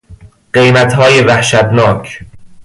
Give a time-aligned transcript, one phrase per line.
[0.53, 2.25] قیمتهای وحشتناک